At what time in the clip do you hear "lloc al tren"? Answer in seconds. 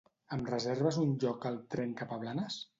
1.25-1.97